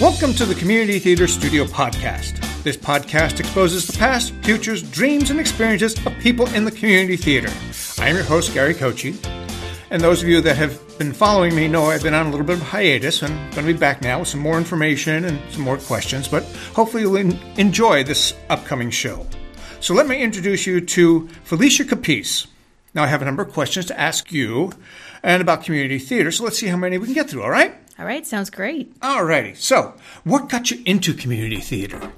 [0.00, 2.40] Welcome to the Community Theater Studio Podcast.
[2.62, 7.50] This podcast exposes the past, futures, dreams, and experiences of people in the community theater.
[8.02, 9.14] I am your host, Gary Kochi.
[9.90, 12.46] And those of you that have been following me know I've been on a little
[12.46, 15.38] bit of hiatus and I'm going to be back now with some more information and
[15.52, 16.44] some more questions, but
[16.74, 17.16] hopefully you'll
[17.58, 19.26] enjoy this upcoming show.
[19.80, 22.46] So let me introduce you to Felicia Capice.
[22.94, 24.72] Now I have a number of questions to ask you
[25.22, 27.74] and about community theater, so let's see how many we can get through, all right?
[28.00, 28.90] All right, sounds great.
[29.02, 29.52] All righty.
[29.52, 29.92] So,
[30.24, 32.10] what got you into community theater?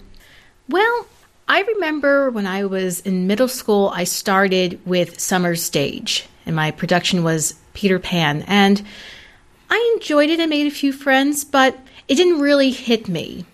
[0.68, 1.08] Well,
[1.48, 6.70] I remember when I was in middle school, I started with Summer Stage, and my
[6.70, 8.42] production was Peter Pan.
[8.46, 8.80] And
[9.70, 13.44] I enjoyed it and made a few friends, but it didn't really hit me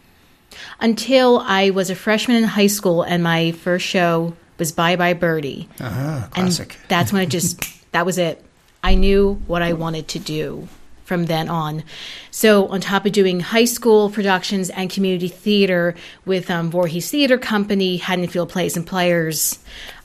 [0.80, 5.14] until I was a freshman in high school and my first show was Bye Bye
[5.14, 5.66] Birdie.
[5.80, 6.74] Uh-huh, classic.
[6.74, 8.44] And that's when it just, that was it.
[8.84, 10.68] I knew what I wanted to do
[11.08, 11.82] from then on.
[12.30, 17.38] So, on top of doing high school productions and community theater with um, Voorhees Theater
[17.38, 19.58] Company, Haddonfield Plays and Players,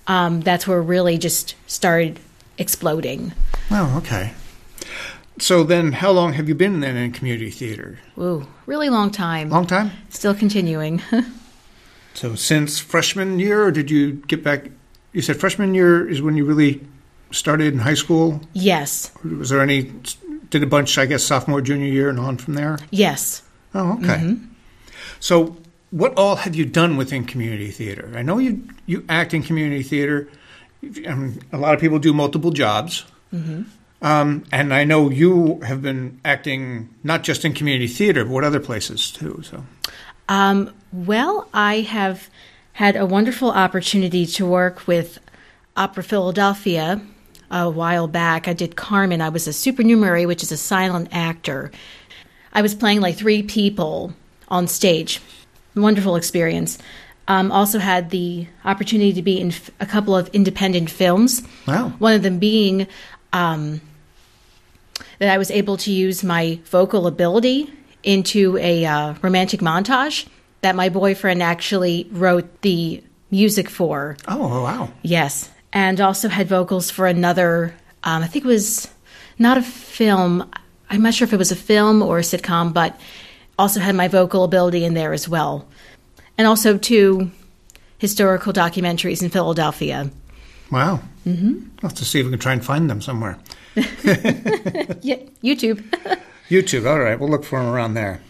[0.08, 2.20] um, that's where really just started
[2.58, 3.34] exploding.
[3.70, 4.34] Oh, okay.
[5.40, 8.00] So then, how long have you been then in community theater?
[8.18, 9.50] Ooh, really long time.
[9.50, 9.92] Long time?
[10.09, 11.02] Still continuing.
[12.14, 14.70] so since freshman year, or did you get back?
[15.12, 16.81] You said freshman year is when you really
[17.31, 18.42] started in high school.
[18.54, 19.12] Yes.
[19.24, 19.92] Was there any?
[20.54, 22.78] Did a bunch, I guess, sophomore, junior year, and on from there.
[22.92, 23.42] Yes.
[23.73, 24.20] Oh, okay.
[24.20, 24.46] Mm-hmm.
[25.20, 25.58] So,
[25.90, 28.14] what all have you done within community theater?
[28.16, 30.30] I know you you act in community theater.
[31.08, 33.04] Um, a lot of people do multiple jobs.
[33.34, 33.64] Mm-hmm.
[34.04, 38.44] Um, and I know you have been acting not just in community theater, but what
[38.44, 39.42] other places too.
[39.44, 39.66] So,
[40.30, 42.30] um, well, I have
[42.74, 45.18] had a wonderful opportunity to work with
[45.76, 47.02] Opera Philadelphia
[47.54, 48.48] a while back.
[48.48, 49.22] I did Carmen.
[49.22, 51.72] I was a supernumerary, which is a silent actor.
[52.52, 54.14] I was playing like three people
[54.47, 55.22] on stage.
[55.75, 56.78] Wonderful experience.
[57.28, 61.41] Um, also had the opportunity to be in f- a couple of independent films.
[61.68, 61.90] Wow.
[62.00, 62.88] One of them being
[63.31, 63.81] um,
[65.20, 67.72] that I was able to use my vocal ability
[68.03, 70.28] into a uh, romantic montage
[70.62, 74.18] that my boyfriend actually wrote the music for.
[74.28, 74.91] Oh, wow.
[75.02, 75.50] Yes.
[75.73, 77.73] And also had vocals for another,
[78.03, 78.88] um, I think it was
[79.39, 80.50] not a film.
[80.89, 83.00] I'm not sure if it was a film or a sitcom, but
[83.57, 85.67] also had my vocal ability in there as well.
[86.38, 87.31] And also two
[87.97, 90.11] historical documentaries in Philadelphia.
[90.72, 91.01] Wow.
[91.25, 91.69] Mm-hmm.
[91.81, 93.38] I'll have to see if we can try and find them somewhere.
[93.75, 95.81] yeah, YouTube.
[96.50, 96.90] YouTube.
[96.90, 98.22] All right, we'll look for them around there.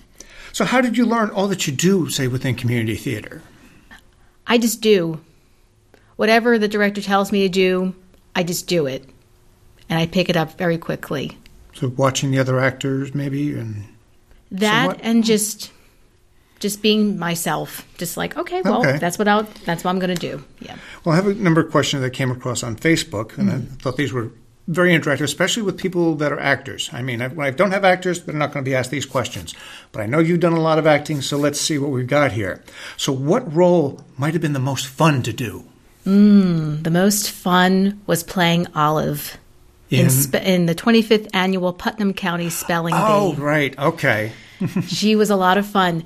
[0.52, 3.42] So, how did you learn all that you do, say, within community theater?
[4.46, 5.20] I just do.
[6.16, 7.96] Whatever the director tells me to do,
[8.36, 9.08] I just do it.
[9.90, 11.38] And I pick it up very quickly.
[11.74, 13.86] So, watching the other actors, maybe, and
[14.52, 15.00] that, somewhat?
[15.04, 15.72] and just
[16.60, 18.98] just being myself just like okay well Okay.
[18.98, 21.60] that's what i'll that's what i'm going to do yeah Well, I have a number
[21.60, 23.76] of questions that came across on Facebook, and I mm-hmm.
[23.76, 24.32] thought these were
[24.68, 26.90] very interactive, especially with people that are actors.
[26.94, 29.06] I mean, I, when I don't have actors, they're not going to be asked these
[29.06, 29.54] questions.
[29.92, 32.32] But I know you've done a lot of acting, so let's see what we've got
[32.32, 32.64] here.
[32.96, 35.66] So, what role might have been the most fun to do?
[36.06, 39.38] Mm, the most fun was playing olive
[39.90, 43.78] in, In- sp- in the 25th annual putnam county spelling Oh, bee Oh, right.
[43.80, 44.32] Okay.
[44.88, 46.04] she was a lot of fun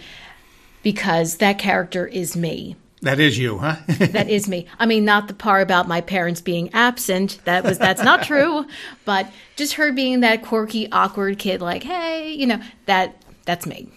[0.83, 3.75] because that character is me That is you, huh?
[3.87, 4.67] that is me.
[4.79, 7.39] I mean, not the part about my parents being absent.
[7.45, 8.65] That was that's not true.
[9.05, 13.89] But just her being that quirky, awkward kid, like, hey, you know, that that's me.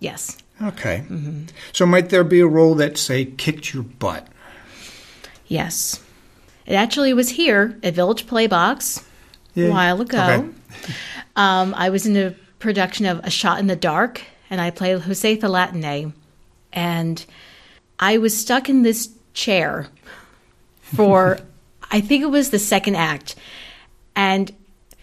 [0.00, 0.36] Yes.
[0.62, 1.04] okay.
[1.08, 1.44] Mm-hmm.
[1.72, 4.26] So, might there be a role that, say, kicked your butt?
[5.48, 6.02] Yes.
[6.66, 9.04] It actually was here at Village Playbox
[9.56, 10.22] a while ago.
[10.22, 10.48] Okay.
[11.36, 12.30] Um, I was in a
[12.60, 16.14] production of A Shot in the Dark, and I played Jose Latine.
[16.72, 17.24] And
[18.00, 19.88] I was stuck in this chair
[20.80, 21.38] for,
[21.90, 23.34] I think it was the second act.
[24.14, 24.50] And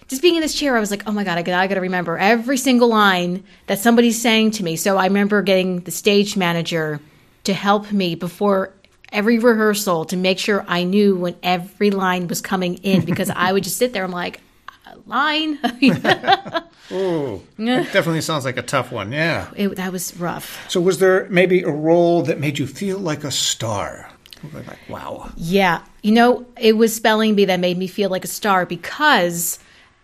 [0.08, 1.76] just being in this chair, I was like, oh my God, I got, I got
[1.76, 4.76] to remember every single line that somebody's saying to me.
[4.76, 7.00] So I remember getting the stage manager
[7.44, 8.74] to help me before
[9.14, 13.54] every rehearsal to make sure I knew when every line was coming in because I
[13.54, 14.04] would just sit there.
[14.04, 14.42] I'm like,
[14.86, 15.60] "Uh, line.
[16.92, 19.14] Oh, that definitely sounds like a tough one.
[19.14, 19.50] Yeah.
[19.56, 20.70] it, that was rough.
[20.70, 24.12] So, was there maybe a role that made you feel like a star?
[24.52, 25.32] Like, wow.
[25.38, 25.82] Yeah.
[26.02, 29.60] You know, it was Spelling Bee that made me feel like a star because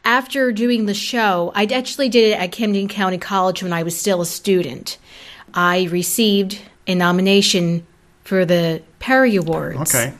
[0.05, 3.99] after doing the show, I actually did it at Camden County College when I was
[3.99, 4.97] still a student.
[5.53, 7.85] I received a nomination
[8.29, 9.93] for the Perry Awards.
[9.93, 10.13] Okay.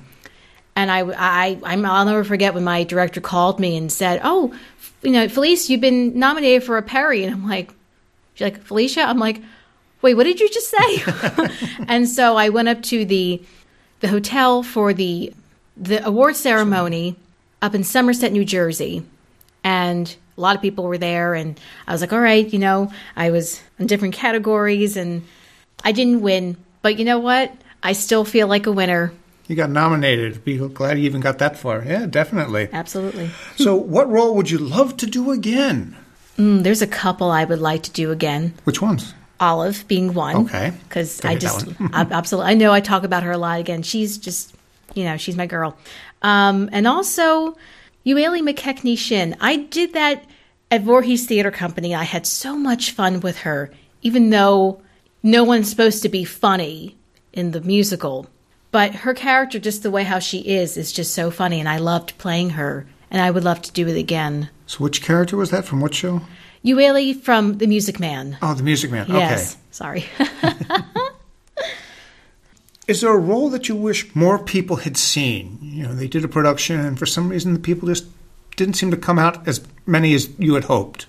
[0.76, 4.54] And I, I, I'm, I'll never forget when my director called me and said, "Oh,
[5.02, 7.72] you know, Felice, you've been nominated for a Perry," and I'm like,
[8.34, 9.42] "She's like Felicia," I'm like,
[10.02, 11.04] Wait, what did you just say?
[11.88, 13.42] and so I went up to the
[14.00, 15.34] the hotel for the
[15.76, 17.18] the award ceremony
[17.62, 19.04] up in Somerset, New Jersey,
[19.64, 21.34] and a lot of people were there.
[21.36, 25.26] And I was like, all right, you know, I was in different categories, and
[25.84, 27.52] I didn't win, but you know what?
[27.84, 29.14] I still feel like a winner.
[29.48, 30.44] You got nominated.
[30.44, 31.84] Be glad you even got that far.
[31.84, 32.70] Yeah, definitely.
[32.72, 33.32] Absolutely.
[33.56, 35.96] So, what role would you love to do again?
[36.38, 38.54] Mm, there's a couple I would like to do again.
[38.64, 39.16] Which ones?
[39.40, 40.36] Olive being one.
[40.36, 40.74] Okay.
[40.88, 41.68] Because I just.
[41.94, 43.82] I, absolutely, I know I talk about her a lot again.
[43.82, 44.54] She's just,
[44.94, 45.76] you know, she's my girl.
[46.22, 47.58] Um, and also,
[48.04, 49.36] Eulalie Mackecknie Shinn.
[49.40, 50.26] I did that
[50.70, 51.96] at Voorhees Theater Company.
[51.96, 53.72] I had so much fun with her,
[54.04, 54.82] even though
[55.24, 56.99] no one's supposed to be funny
[57.34, 58.28] in the musical.
[58.72, 61.78] But her character, just the way how she is, is just so funny, and I
[61.78, 64.50] loved playing her, and I would love to do it again.
[64.68, 66.22] So, which character was that from what show?
[66.62, 68.38] Eulalie from The Music Man.
[68.42, 69.08] Oh, the Music Man.
[69.10, 69.54] Yes.
[69.54, 69.62] Okay.
[69.72, 70.06] Sorry.
[72.88, 75.60] Is there a role that you wish more people had seen?
[75.62, 78.06] You know, they did a production, and for some reason, the people just
[78.56, 81.06] didn't seem to come out as many as you had hoped.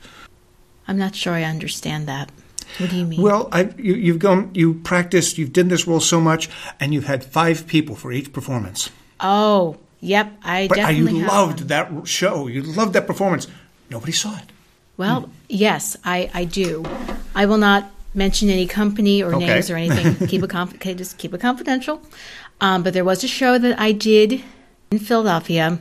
[0.86, 2.30] I'm not sure I understand that.
[2.78, 3.20] What do you mean?
[3.22, 7.06] Well, I, you, you've gone, you practiced, you've done this role so much, and you've
[7.06, 8.90] had five people for each performance.
[9.20, 10.32] oh, yep.
[10.42, 11.66] I But uh, definitely you have loved one.
[11.68, 12.46] that show.
[12.46, 13.46] You loved that performance.
[13.90, 14.44] Nobody saw it.
[14.96, 16.84] Well, yes, I, I do.
[17.34, 19.46] I will not mention any company or Okay.
[19.46, 20.26] names or anything.
[20.28, 22.00] keep it conf- just keep it confidential.
[22.60, 24.42] Um, but there was a show that I did
[24.90, 25.78] in Philadelphia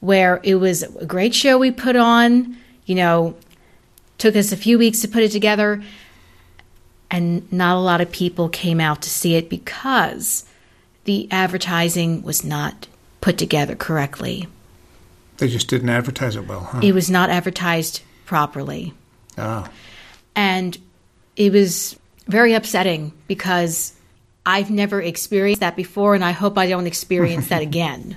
[0.00, 2.56] where it was a great show we put on.
[2.86, 3.34] You know,
[4.18, 5.82] took us a few weeks to put it together,
[7.10, 10.44] and not a lot of people came out to see it because
[11.04, 12.86] the advertising was not
[13.20, 14.48] put together correctly.
[15.38, 16.80] They just didn't advertise it well, huh?
[16.82, 18.94] It was not advertised properly.
[19.38, 19.68] oh.
[20.36, 20.76] And
[21.36, 21.96] it was
[22.26, 23.92] very upsetting because
[24.46, 28.16] I've never experienced that before, and I hope I don't experience that again.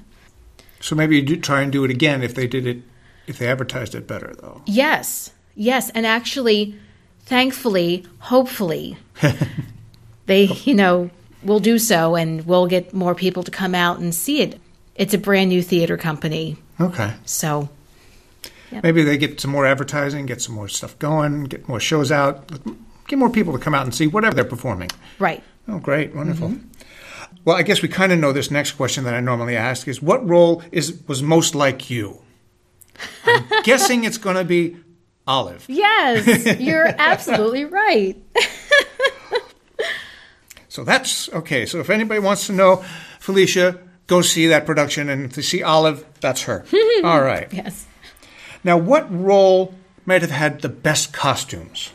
[0.80, 2.82] So maybe you do try and do it again if they did it,
[3.28, 4.62] if they advertised it better, though.
[4.66, 5.89] Yes, yes.
[5.89, 6.75] And actually,
[7.25, 8.98] thankfully, hopefully,
[10.25, 11.09] they, you know,
[11.44, 14.59] will do so and we'll get more people to come out and see it.
[14.95, 16.56] It's a brand new theater company.
[16.80, 17.13] Okay.
[17.25, 17.69] So,
[18.83, 22.51] Maybe they get some more advertising, get some more stuff going, get more shows out,
[23.07, 24.89] get more people to come out and see whatever they're performing.
[25.19, 25.44] right.
[25.69, 26.50] Oh, great, wonderful.
[26.50, 26.68] Mm-hmm.
[27.44, 30.01] Well, I guess we kind of know this next question that I normally ask is
[30.01, 32.21] what role is was most like you?
[33.25, 34.77] I'm guessing it's going to be
[35.27, 35.65] Olive.
[35.68, 38.15] Yes, you're absolutely right.
[40.77, 41.65] So that's okay.
[41.65, 42.85] So if anybody wants to know
[43.19, 46.65] Felicia, go see that production, and if they see Olive, that's her.
[47.03, 47.51] All right.
[47.51, 47.88] Yes.
[48.63, 49.74] Now, what role
[50.06, 51.89] might have had the best costumes?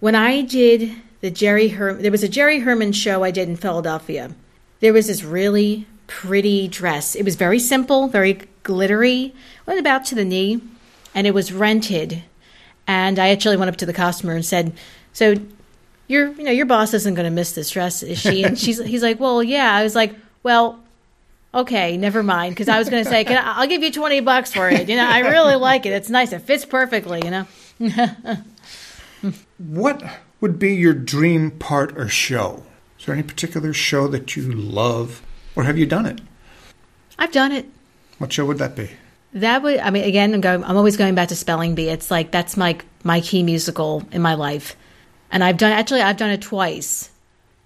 [0.00, 3.56] When I did the Jerry Herman, there was a Jerry Herman show I did in
[3.56, 4.32] Philadelphia.
[4.80, 7.14] There was this really pretty dress.
[7.14, 9.34] It was very simple, very glittery,
[9.64, 10.60] went about to the knee,
[11.14, 12.24] and it was rented.
[12.88, 14.72] And I actually went up to the costumer and said,
[15.12, 15.34] "So,
[16.08, 18.82] your you know your boss isn't going to miss this dress, is she?" And she's
[18.84, 20.80] he's like, "Well, yeah." I was like, "Well."
[21.54, 22.54] Okay, never mind.
[22.54, 24.86] Because I was going to say, Can I, I'll give you twenty bucks for it.
[24.86, 25.94] You know, I really like it.
[25.94, 26.32] It's nice.
[26.32, 27.22] It fits perfectly.
[27.24, 28.36] You know.
[29.58, 30.02] What
[30.40, 32.62] would be your dream part or show?
[32.98, 35.22] Is there any particular show that you love,
[35.56, 36.20] or have you done it?
[37.18, 37.66] I've done it.
[38.18, 38.90] What show would that be?
[39.40, 41.88] That would, I mean, again, I'm, going, I'm always going back to Spelling Bee.
[41.88, 44.76] It's like that's my my key musical in my life,
[45.30, 47.10] and I've done actually I've done it twice.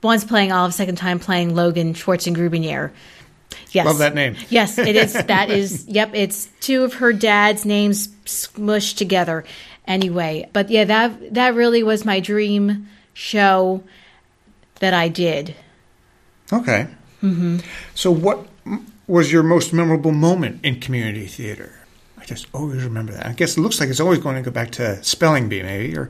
[0.02, 2.91] Once playing Olive, second time playing Logainne Schwarzenegger.
[3.71, 4.37] Yes, Love that name.
[4.49, 5.12] yes, it is.
[5.26, 5.87] That is.
[5.87, 9.45] Yep, it's two of her dad's names smushed together.
[9.87, 13.83] Anyway, but yeah, that that really was my dream show
[14.81, 15.55] that I did.
[16.52, 16.87] Okay.
[17.23, 17.59] Mm-hmm.
[17.95, 18.47] So, what
[19.06, 21.82] was your most memorable moment in community theater?
[22.23, 23.26] I just always remember that.
[23.26, 25.97] I guess it looks like it's always going to go back to Spelling Bee, maybe,
[25.97, 26.09] or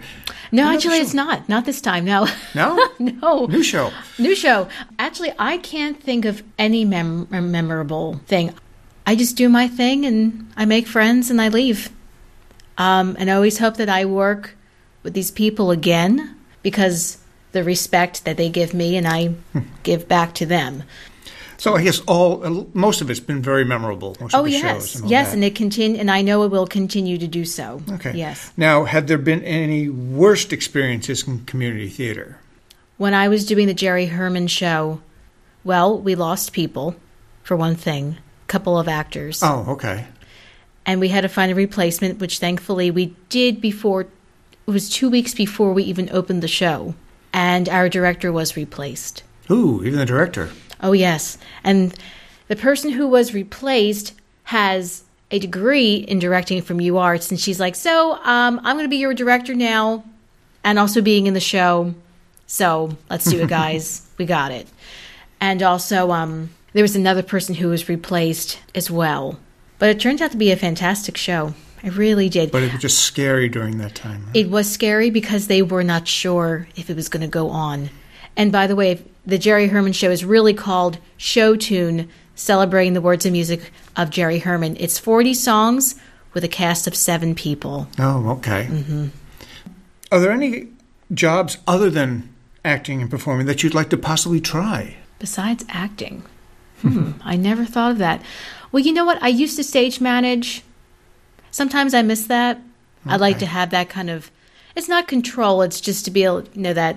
[0.52, 1.48] No, actually, it's not.
[1.48, 2.04] Not this time.
[2.04, 2.28] No.
[2.54, 3.46] no no.
[3.46, 3.90] new show.
[4.18, 4.68] New show.
[4.98, 8.52] Actually, I can't think of any mem- memorable thing.
[9.06, 11.90] I just do my thing and I make friends and I leave.
[12.76, 14.54] Um, and I always hope that I work
[15.02, 17.18] with these people again because
[17.52, 19.34] the respect that they give me and I
[19.82, 20.82] give back to them.
[21.62, 24.16] So, I guess all most of it's been very memorable.
[24.20, 25.34] Most Oh of the yes, shows and yes, that.
[25.34, 27.80] and it continue, and I know it will continue to do so.
[27.88, 28.14] Okay.
[28.16, 28.50] Yes.
[28.56, 32.38] Now, had there been any worst experiences in community theater?
[32.96, 35.00] When I was doing the Jerry Herman show,
[35.62, 36.96] well, we lost people,
[37.44, 39.40] for one thing, a couple of actors.
[39.40, 40.06] Oh, okay.
[40.84, 44.00] and we had to find a replacement, which thankfully we did before.
[44.66, 46.96] It was two weeks before we even opened the show.
[47.32, 49.22] and our director was replaced.
[49.48, 50.50] Ooh, even the director.
[50.82, 51.38] Oh, yes.
[51.64, 51.94] And
[52.48, 57.30] the person who was replaced has a degree in directing from UArts.
[57.30, 60.04] And she's like, So um, I'm going to be your director now
[60.64, 61.94] and also being in the show.
[62.46, 64.06] So let's do it, guys.
[64.18, 64.68] we got it.
[65.40, 69.38] And also, um, there was another person who was replaced as well.
[69.78, 71.54] But it turned out to be a fantastic show.
[71.82, 72.52] I really did.
[72.52, 74.24] But it was just scary during that time.
[74.26, 74.30] huh?
[74.34, 77.90] It was scary because they were not sure if it was going to go on.
[78.36, 83.00] And by the way, the Jerry Herman show is really called Show Tune, celebrating the
[83.00, 84.76] words and music of Jerry Herman.
[84.80, 85.94] It's 40 songs
[86.32, 87.88] with a cast of seven people.
[87.98, 88.66] Oh, okay.
[88.70, 89.08] Mm-hmm.
[90.10, 90.68] Are there any
[91.12, 92.28] jobs other than
[92.64, 94.96] acting and performing that you'd like to possibly try?
[95.18, 96.22] Besides acting,
[96.80, 98.22] hmm, I never thought of that.
[98.72, 99.22] Well, you know what?
[99.22, 100.62] I used to stage manage.
[101.50, 102.60] Sometimes I miss that.
[103.04, 104.30] I'd like to have that kind of.
[104.74, 105.62] It's not control.
[105.62, 106.96] It's just to be able, you know, that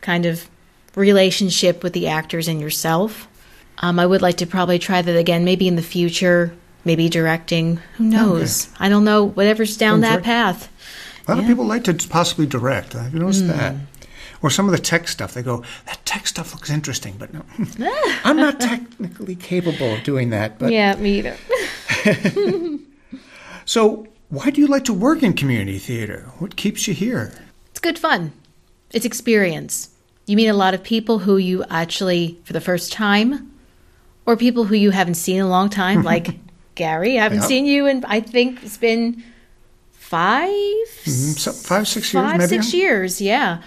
[0.00, 0.48] kind of
[0.96, 3.28] relationship with the actors and yourself.
[3.78, 6.52] Um, I would like to probably try that again, maybe in the future,
[6.84, 7.76] maybe directing.
[7.98, 8.68] Who knows?
[8.80, 9.24] I don't know.
[9.24, 10.68] Whatever's down that path.
[11.28, 12.96] A lot of people like to possibly direct.
[12.96, 13.76] I've noticed that.
[14.42, 15.34] Or some of the tech stuff.
[15.34, 17.42] They go, that tech stuff looks interesting, but no.
[18.24, 20.58] I'm not technically capable of doing that.
[20.58, 21.36] But yeah, me either.
[23.66, 26.30] So, why do you like to work in community theater?
[26.38, 27.32] What keeps you here?
[27.72, 28.30] It's good fun.
[28.92, 29.90] It's experience.
[30.26, 33.52] You meet a lot of people who you actually, for the first time,
[34.26, 36.38] or people who you haven't seen in a long time, like
[36.74, 37.18] Gary.
[37.18, 37.46] I haven't Yeah.
[37.46, 39.22] seen you in, I think it's been
[39.92, 40.50] five,
[41.04, 42.48] Mm, so- five, six years, five, maybe?
[42.48, 43.20] six years.
[43.20, 43.58] Yeah.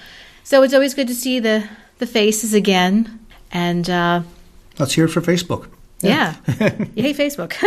[0.43, 1.67] So it's always good to see the,
[1.99, 3.19] the faces again.
[3.51, 4.21] And uh,
[4.77, 5.67] Let's hear it for Facebook.
[6.01, 6.35] yeah,
[6.95, 7.53] yay, Facebook.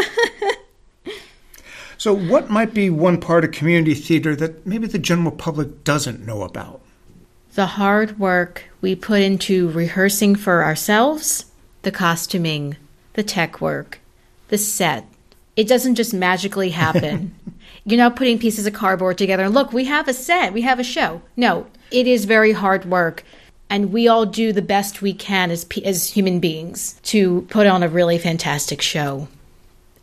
[1.98, 6.26] So, what might be one part of community theater that maybe the general public doesn't
[6.26, 6.80] know about?
[7.54, 11.46] The hard work we put into rehearsing for ourselves,
[11.82, 12.76] the costuming,
[13.14, 14.00] the tech work,
[14.48, 15.06] the set.
[15.56, 17.34] It doesn't just magically happen.
[17.84, 20.78] You're not putting pieces of cardboard together and look, we have a set, we have
[20.78, 21.20] a show.
[21.36, 23.24] No, it is very hard work.
[23.68, 27.82] And we all do the best we can as, as human beings to put on
[27.82, 29.28] a really fantastic show.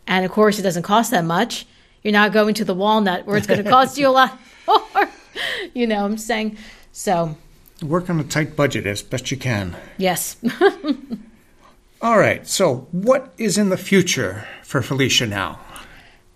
[0.06, 1.66] And of course, it doesn't cost that much.
[2.02, 5.08] You're not going to the walnut where it's going to cost you a lot more.
[5.74, 6.56] You know what I'm saying?
[6.92, 7.36] So,
[7.82, 9.74] Work on a tight budget as best you can.
[9.96, 10.36] yes.
[12.02, 15.58] All right, so what is in the future for Felicia now?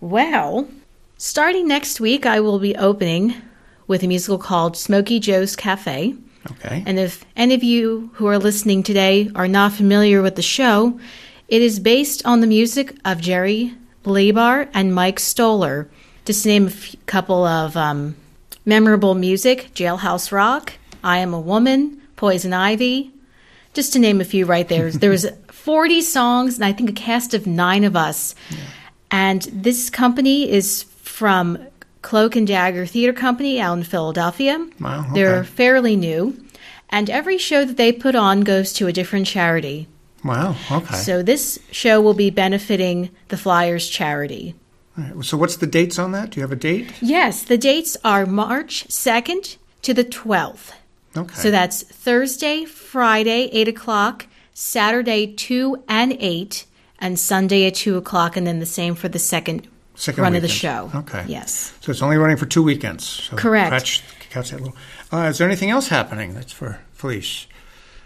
[0.01, 0.67] well,
[1.17, 3.33] starting next week, I will be opening
[3.87, 6.13] with a musical called Smokey Joe's Cafe.
[6.51, 6.83] Okay.
[6.85, 10.99] And if any of you who are listening today are not familiar with the show,
[11.47, 15.89] it is based on the music of Jerry Leiber and Mike Stoller.
[16.25, 18.15] Just to name a f- couple of um,
[18.65, 23.11] memorable music Jailhouse Rock, I Am a Woman, Poison Ivy,
[23.73, 24.89] just to name a few right there.
[24.99, 28.35] There was 40 songs, and I think a cast of nine of us.
[29.11, 31.57] And this company is from
[32.01, 34.67] Cloak and Dagger Theater Company out in Philadelphia.
[34.79, 35.13] Wow, Okay.
[35.13, 36.37] They're fairly new.
[36.89, 39.87] And every show that they put on goes to a different charity.
[40.23, 40.95] Wow, okay.
[40.95, 44.55] So this show will be benefiting the Flyers charity.
[44.97, 46.29] Right, So, what's the dates on that?
[46.31, 46.91] Do you have a date?
[47.01, 50.71] Yes, the dates are March 2nd to the 12th.
[51.17, 51.35] Okay.
[51.35, 56.65] So that's Thursday, Friday, 8 o'clock, Saturday, 2 and 8,
[56.99, 60.41] and Sunday at 2 o'clock, and then the same for the second, Second run of
[60.41, 60.91] the show.
[60.93, 61.23] Okay.
[61.27, 61.73] Yes.
[61.81, 63.07] So it's only running for two weekends.
[63.07, 63.71] So Correct.
[63.71, 64.75] Catch, catch that little.
[65.11, 67.47] Uh, is there anything else happening that's for Felice?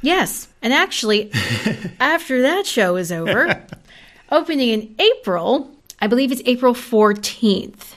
[0.02, 0.48] Yes.
[0.62, 1.32] And actually,
[2.00, 3.66] after that show is over,
[4.32, 7.96] opening in April, I believe it's April 14th,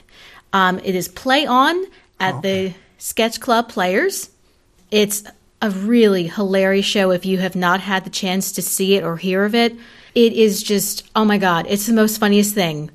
[0.51, 1.85] um, it is Play On
[2.19, 4.29] at the Sketch Club Players.
[4.91, 5.23] It's
[5.61, 9.15] a really hilarious show if you have not had the chance to see it or
[9.15, 9.73] hear of it.
[10.13, 12.91] It is just, oh my God, it's the most funniest thing.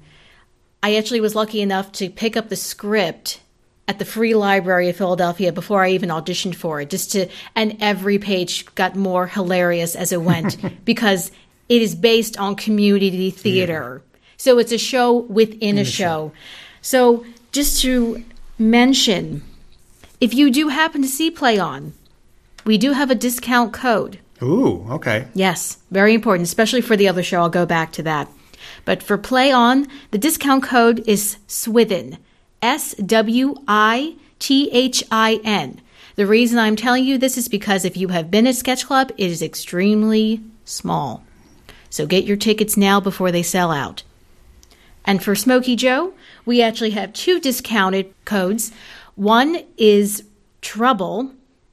[0.83, 3.41] I actually was lucky enough to pick up the script
[3.89, 6.91] at the Free Library of Philadelphia before I even auditioned for it.
[6.91, 11.33] Just to, and every page got more hilarious as it went because
[11.71, 14.03] it is based on community theater.
[14.39, 16.33] So it's a show within a show.
[16.81, 18.25] So just to
[18.59, 19.43] mention,
[20.21, 21.93] if you do happen to see Play On,
[22.65, 24.21] we do have a discount code.
[24.41, 25.27] Ooh, okay.
[25.35, 27.41] Yes, very important, especially for the other show.
[27.41, 28.29] I'll go back to that.
[28.85, 32.19] But for Play On, the discount code is SWITHIN.
[32.63, 35.81] S W I T H I N.
[36.15, 39.13] The reason I'm telling you this is because if you have been at Sketch Club,
[39.17, 41.25] it is extremely small.
[41.91, 44.03] So get your tickets now before they sell out.
[45.09, 46.13] And for Smokey Joe,
[46.45, 48.73] we actually have two discounted codes.
[49.15, 50.23] One is
[50.61, 51.33] Trouble,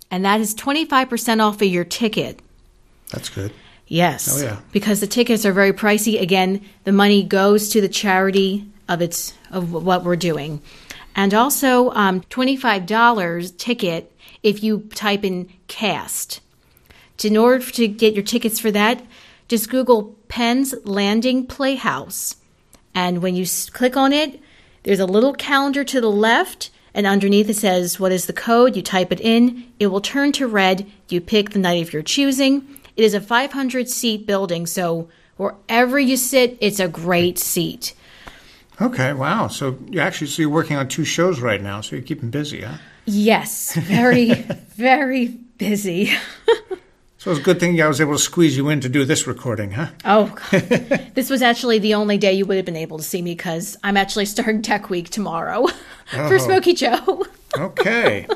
[0.10, 2.40] and that is 25% off of your ticket.
[3.12, 3.52] That's good.
[3.88, 4.42] Yes.
[4.42, 4.60] Oh, yeah.
[4.72, 6.22] Because the tickets are very pricey.
[6.22, 10.62] Again, the money goes to the charity of its of what we're doing,
[11.14, 14.12] and also um, twenty five dollars ticket
[14.44, 16.40] if you type in cast.
[17.22, 19.04] In order to get your tickets for that,
[19.50, 22.36] just Google Penn's Landing Playhouse,
[22.96, 24.40] and when you click on it,
[24.84, 26.72] there's a little calendar to the left.
[26.94, 28.76] And underneath it says, What is the code?
[28.76, 29.66] You type it in.
[29.80, 30.90] It will turn to red.
[31.10, 32.80] You pick the night of your choosing.
[32.96, 37.94] It is a 500 seat building, so wherever you sit, it's a great seat.
[38.82, 39.50] Okay, wow.
[39.50, 42.62] So you actually so you're working on two shows right now, so you're keeping busy,
[42.62, 42.78] huh?
[43.06, 44.34] Yes, very,
[44.76, 46.12] very busy.
[47.26, 49.26] So it's a good thing I was able to squeeze you in to do this
[49.26, 49.88] recording, huh?
[50.06, 50.62] Oh, God.
[51.16, 53.76] this was actually the only day you would have been able to see me because
[53.84, 55.66] I'm actually starting Tech Week tomorrow
[56.06, 57.26] for Smokey Joe.
[57.58, 58.28] Okay.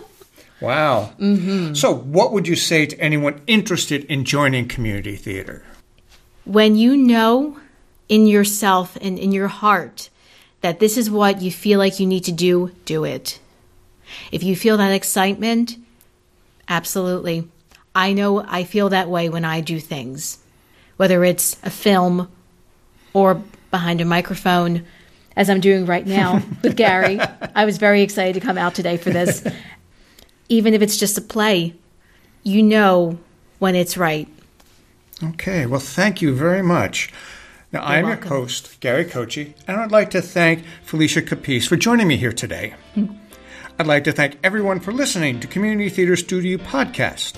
[0.61, 1.11] wow.
[1.19, 1.73] Mm-hmm.
[1.73, 5.65] So, what would you say to anyone interested in joining community theater?
[6.49, 7.59] when you know
[8.07, 10.09] in yourself and in your heart
[10.61, 13.39] that this is what you feel like you need to do, do it.
[14.31, 15.77] If you feel that excitement,
[16.67, 17.47] absolutely.
[17.99, 20.37] I know I feel that way when I do things,
[20.95, 22.31] whether it's a film
[23.11, 24.85] or behind a microphone,
[25.35, 27.19] as I'm doing right now with Gary.
[27.53, 29.45] I was very excited to come out today for this.
[30.47, 31.75] Even if it's just a play,
[32.43, 33.19] you know
[33.59, 34.29] when it's right.
[35.21, 37.11] Okay, well, thank you very much.
[37.73, 38.29] Now, I'm welcome.
[38.29, 42.31] your host, Gary Kochi, and I'd like to thank Felicia Capice for joining me here
[42.31, 42.75] today.
[42.95, 43.07] Hmm.
[43.77, 47.35] I'd like to thank everyone for listening to Community Theater Studio Podcast.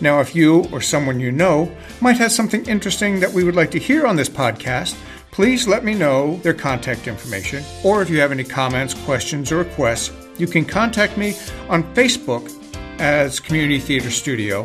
[0.00, 1.70] Now, if you or someone you know
[2.00, 4.96] might have something interesting that we would like to hear on this podcast,
[5.30, 9.58] please let me know their contact information, or if you have any comments, questions, or
[9.58, 11.36] requests, you can contact me
[11.68, 12.50] on Facebook
[12.98, 14.60] as Community Theater Studio,